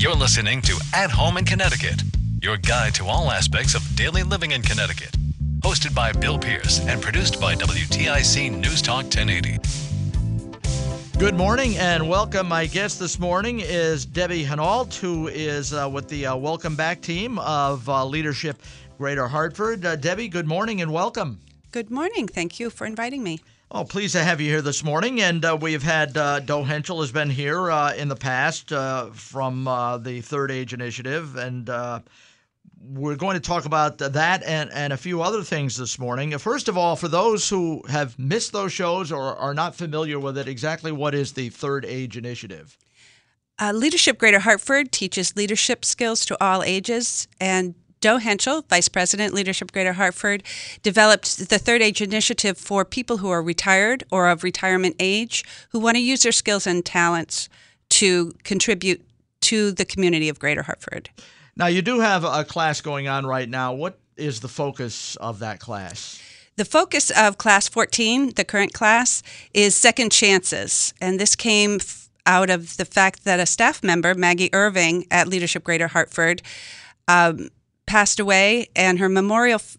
[0.00, 2.00] You're listening to At Home in Connecticut,
[2.40, 5.10] your guide to all aspects of daily living in Connecticut.
[5.58, 9.58] Hosted by Bill Pierce and produced by WTIC News Talk 1080.
[11.18, 12.46] Good morning and welcome.
[12.46, 17.00] My guest this morning is Debbie Hinault, who is uh, with the uh, Welcome Back
[17.00, 18.62] team of uh, Leadership
[18.98, 19.84] Greater Hartford.
[19.84, 21.40] Uh, Debbie, good morning and welcome.
[21.72, 22.28] Good morning.
[22.28, 23.40] Thank you for inviting me.
[23.70, 25.20] Oh, pleased to have you here this morning.
[25.20, 29.10] And uh, we've had uh, Doe Henschel has been here uh, in the past uh,
[29.10, 32.00] from uh, the Third Age Initiative, and uh,
[32.80, 36.36] we're going to talk about that and, and a few other things this morning.
[36.38, 40.38] First of all, for those who have missed those shows or are not familiar with
[40.38, 42.78] it, exactly what is the Third Age Initiative?
[43.74, 49.72] Leadership Greater Hartford teaches leadership skills to all ages and Doe Henschel, Vice President, Leadership
[49.72, 50.42] Greater Hartford,
[50.82, 55.78] developed the Third Age Initiative for people who are retired or of retirement age who
[55.78, 57.48] want to use their skills and talents
[57.90, 59.04] to contribute
[59.40, 61.10] to the community of Greater Hartford.
[61.56, 63.72] Now, you do have a class going on right now.
[63.72, 66.20] What is the focus of that class?
[66.56, 69.22] The focus of Class 14, the current class,
[69.54, 70.92] is second chances.
[71.00, 71.78] And this came
[72.26, 76.42] out of the fact that a staff member, Maggie Irving at Leadership Greater Hartford,
[77.06, 77.48] um,
[77.88, 79.76] passed away, and her memorial f-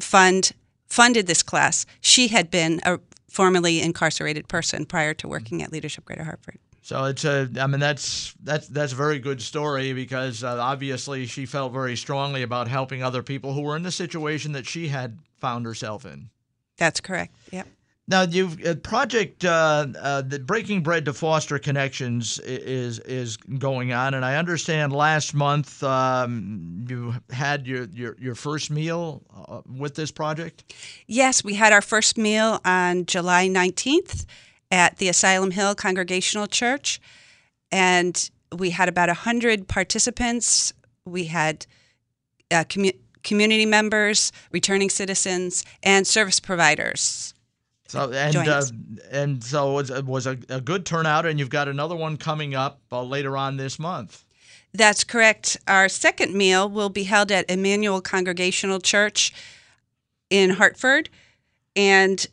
[0.00, 0.52] fund
[0.88, 1.86] funded this class.
[2.00, 2.98] She had been a
[3.30, 6.58] formerly incarcerated person prior to working at Leadership Greater Hartford.
[6.82, 11.26] So it's a, I mean, that's that's that's a very good story because uh, obviously
[11.26, 14.88] she felt very strongly about helping other people who were in the situation that she
[14.88, 16.30] had found herself in.
[16.78, 17.34] That's correct.
[17.52, 17.68] Yep.
[18.12, 23.94] Now, you've uh, project uh, uh, the Breaking Bread to Foster Connections is is going
[23.94, 29.62] on, and I understand last month um, you had your, your your first meal uh,
[29.66, 30.74] with this project.
[31.06, 34.26] Yes, we had our first meal on July nineteenth
[34.70, 37.00] at the Asylum Hill Congregational Church,
[37.70, 40.74] and we had about hundred participants.
[41.06, 41.64] We had
[42.50, 47.32] uh, commu- community members, returning citizens, and service providers.
[47.92, 48.62] So and uh,
[49.10, 52.80] and so it was, a, a, good turnout, and you've got another one coming up
[52.90, 54.24] uh, later on this month.
[54.72, 55.58] That's correct.
[55.68, 59.34] Our second meal will be held at Emmanuel Congregational Church
[60.30, 61.10] in Hartford,
[61.76, 62.26] and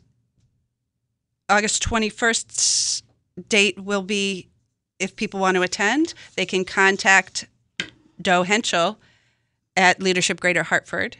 [1.50, 3.04] August twenty first
[3.50, 4.48] date will be.
[4.98, 7.46] If people want to attend, they can contact
[8.20, 8.98] Doe Henschel
[9.76, 11.18] at Leadership Greater Hartford.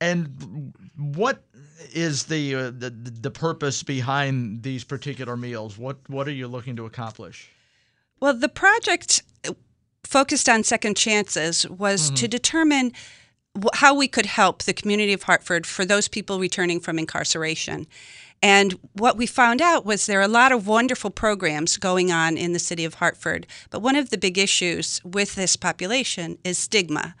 [0.00, 1.42] And what
[1.92, 5.78] is the, uh, the the purpose behind these particular meals?
[5.78, 7.50] What what are you looking to accomplish?
[8.20, 9.22] Well, the project
[10.04, 12.14] focused on second chances was mm-hmm.
[12.14, 12.92] to determine
[13.74, 17.86] how we could help the community of Hartford for those people returning from incarceration.
[18.42, 22.36] And what we found out was there are a lot of wonderful programs going on
[22.36, 26.58] in the city of Hartford, but one of the big issues with this population is
[26.58, 27.14] stigma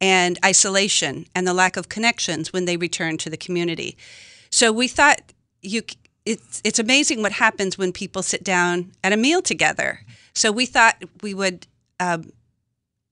[0.00, 3.96] and isolation and the lack of connections when they return to the community.
[4.50, 5.32] So we thought
[5.62, 5.82] you
[6.24, 10.00] it's it's amazing what happens when people sit down at a meal together.
[10.34, 11.66] So we thought we would
[12.00, 12.32] um,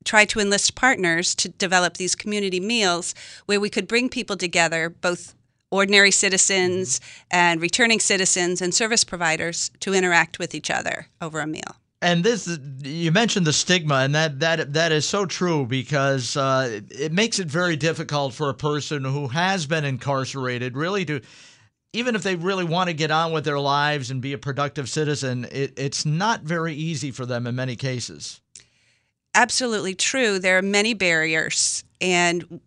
[0.04, 3.14] try to enlist partners to develop these community meals
[3.46, 5.34] where we could bring people together, both
[5.70, 7.00] ordinary citizens
[7.30, 11.76] and returning citizens and service providers, to interact with each other over a meal.
[12.02, 16.80] And this, you mentioned the stigma, and that that that is so true because uh,
[16.90, 21.20] it makes it very difficult for a person who has been incarcerated really to,
[21.92, 24.88] even if they really want to get on with their lives and be a productive
[24.88, 28.40] citizen, it, it's not very easy for them in many cases.
[29.32, 30.40] Absolutely true.
[30.40, 32.60] There are many barriers, and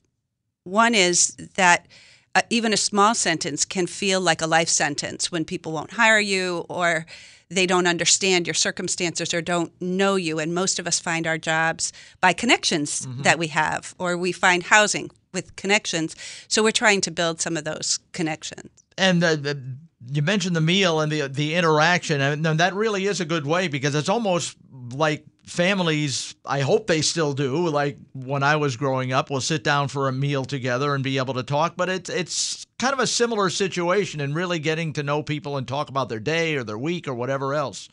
[0.64, 1.88] one is that
[2.36, 6.22] uh, even a small sentence can feel like a life sentence when people won't hire
[6.22, 7.06] you or
[7.50, 10.40] they don't understand your circumstances or don't know you.
[10.40, 13.22] And most of us find our jobs by connections mm-hmm.
[13.22, 16.16] that we have, or we find housing with connections.
[16.48, 18.70] So we're trying to build some of those connections.
[18.98, 19.78] And the,
[20.12, 23.68] you mentioned the meal and the the interaction, and that really is a good way
[23.68, 24.56] because it's almost
[24.94, 29.64] like families, I hope they still do, like when I was growing up, will sit
[29.64, 31.76] down for a meal together and be able to talk.
[31.78, 35.68] But it's it's kind of a similar situation in really getting to know people and
[35.68, 37.90] talk about their day or their week or whatever else.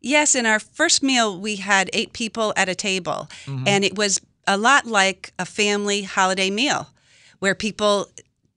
[0.00, 3.64] Yes, in our first meal, we had eight people at a table, mm-hmm.
[3.66, 6.88] and it was a lot like a family holiday meal
[7.38, 8.08] where people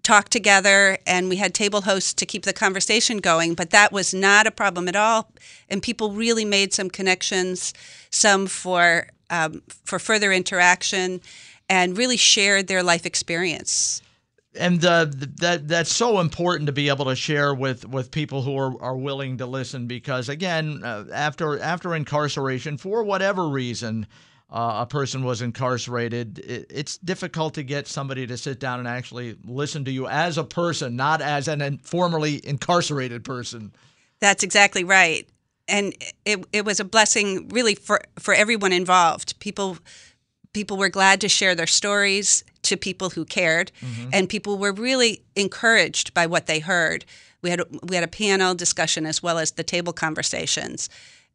[0.06, 4.14] talked together and we had table hosts to keep the conversation going, but that was
[4.14, 5.30] not a problem at all.
[5.70, 7.74] And people really made some connections,
[8.12, 11.20] some for, um, for further interaction,
[11.68, 14.02] and really shared their life experience
[14.58, 15.06] and uh,
[15.40, 18.96] that that's so important to be able to share with, with people who are, are
[18.96, 24.08] willing to listen because again uh, after after incarceration for whatever reason
[24.50, 26.40] uh, a person was incarcerated.
[26.40, 30.38] It, it's difficult to get somebody to sit down and actually listen to you as
[30.38, 33.74] a person not as an formerly incarcerated person.
[34.20, 35.28] That's exactly right.
[35.68, 35.94] And
[36.26, 39.40] it, it was a blessing really for, for everyone involved.
[39.40, 39.78] People
[40.54, 44.10] people were glad to share their stories to people who cared, mm-hmm.
[44.14, 47.04] and people were really encouraged by what they heard.
[47.42, 50.90] We had we had a panel discussion as well as the table conversations,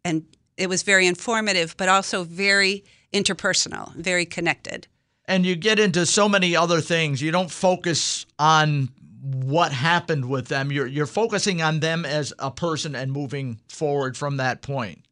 [0.04, 0.24] and
[0.56, 4.86] it was very informative, but also very interpersonal, very connected.
[5.26, 7.22] And you get into so many other things.
[7.22, 8.88] You don't focus on
[9.22, 10.72] what happened with them.
[10.72, 15.04] You're you're focusing on them as a person and moving forward from that point.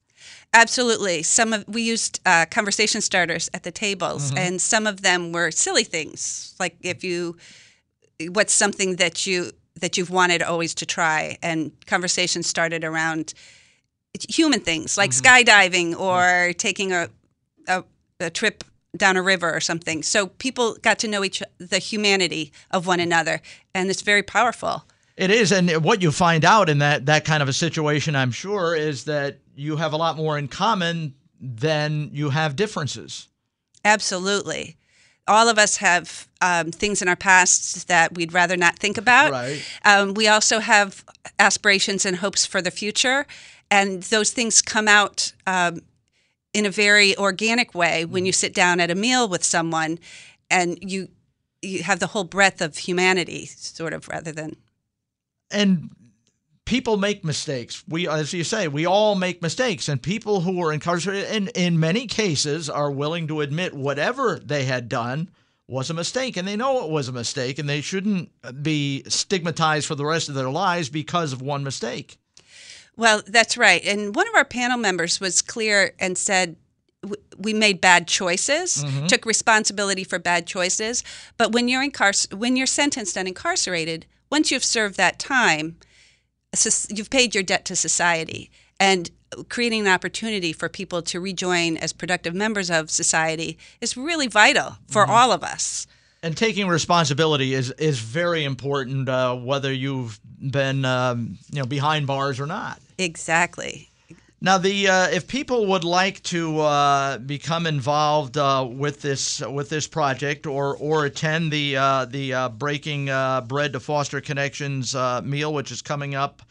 [0.54, 1.22] Absolutely.
[1.22, 4.38] Some of we used uh, conversation starters at the tables, mm-hmm.
[4.38, 7.36] and some of them were silly things, like if you,
[8.30, 13.34] what's something that you that you've wanted always to try, and conversation started around
[14.28, 15.26] human things like mm-hmm.
[15.26, 16.52] skydiving or mm-hmm.
[16.52, 17.08] taking a,
[17.68, 17.84] a,
[18.18, 18.64] a trip
[18.96, 20.02] down a river or something.
[20.02, 23.40] So people got to know each the humanity of one another,
[23.74, 24.84] and it's very powerful.
[25.16, 28.30] It is, and what you find out in that that kind of a situation, I'm
[28.30, 33.28] sure, is that you have a lot more in common than you have differences.
[33.84, 34.76] Absolutely.
[35.26, 39.30] All of us have um, things in our past that we'd rather not think about.
[39.30, 39.62] Right.
[39.84, 41.04] Um, we also have
[41.38, 43.26] aspirations and hopes for the future,
[43.70, 45.82] and those things come out um,
[46.52, 48.36] in a very organic way when you mm.
[48.36, 49.98] sit down at a meal with someone,
[50.50, 51.08] and you
[51.62, 54.56] you have the whole breadth of humanity, sort of, rather than
[55.50, 55.90] and
[56.64, 57.82] people make mistakes.
[57.88, 61.80] We, as you say, we all make mistakes, and people who are incarcerated, in in
[61.80, 65.30] many cases, are willing to admit whatever they had done
[65.66, 68.30] was a mistake, and they know it was a mistake, and they shouldn't
[68.62, 72.18] be stigmatized for the rest of their lives because of one mistake.
[72.98, 73.82] Well, that's right.
[73.84, 76.56] And one of our panel members was clear and said,
[77.38, 79.06] we made bad choices, mm-hmm.
[79.06, 81.04] took responsibility for bad choices.
[81.36, 85.76] But when you're incar- when you're sentenced and incarcerated, once you've served that time,
[86.90, 88.50] you've paid your debt to society.
[88.80, 89.10] And
[89.48, 94.78] creating an opportunity for people to rejoin as productive members of society is really vital
[94.88, 95.12] for mm-hmm.
[95.12, 95.86] all of us.
[96.22, 100.18] And taking responsibility is is very important, uh, whether you've
[100.50, 102.80] been um, you know behind bars or not.
[102.98, 103.88] Exactly.
[104.40, 109.68] Now, the uh, if people would like to uh, become involved uh, with this with
[109.68, 114.94] this project or or attend the uh, the uh, Breaking uh, Bread to Foster Connections
[115.24, 116.42] meal, which is coming up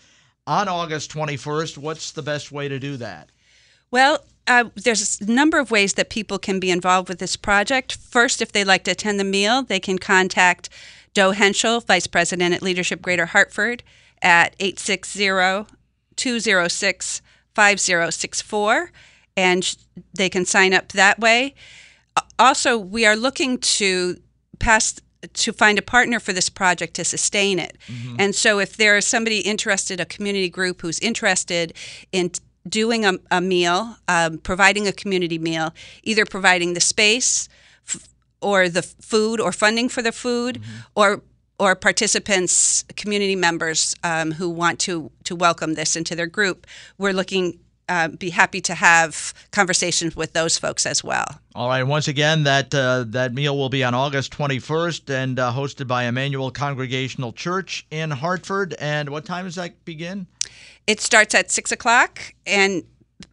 [0.45, 3.29] on August 21st, what's the best way to do that?
[3.91, 4.23] Well,
[4.75, 7.95] there's a number of ways that people can be involved with this project.
[7.95, 10.69] First, if they'd like to attend the meal, they can contact
[11.13, 13.83] Doe Henschel, Vice President at Leadership Greater Hartford,
[14.21, 15.29] at 860
[16.17, 17.21] 206
[17.55, 18.91] 5064,
[19.35, 19.77] and
[20.13, 21.55] they can sign up that way.
[22.37, 24.17] Also, we are looking to
[24.59, 24.99] pass
[25.33, 27.77] to find a partner for this project to sustain it.
[27.87, 28.15] Mm-hmm.
[28.19, 31.73] And so, if there is somebody interested, a community group who's interested
[32.11, 32.31] in
[32.67, 37.49] doing a, a meal, um, providing a community meal, either providing the space
[37.87, 38.07] f-
[38.41, 40.79] or the food or funding for the food mm-hmm.
[40.95, 41.23] or
[41.59, 47.13] or participants, community members um, who want to to welcome this into their group, we're
[47.13, 47.59] looking.
[47.89, 51.39] Uh, be happy to have conversations with those folks as well.
[51.55, 51.83] All right.
[51.83, 56.03] Once again, that uh, that meal will be on August 21st and uh, hosted by
[56.03, 58.75] Emmanuel Congregational Church in Hartford.
[58.77, 60.27] And what time does that begin?
[60.85, 62.83] It starts at six o'clock, and